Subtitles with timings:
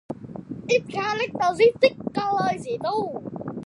[0.67, 3.21] Its characteristic color is yellow.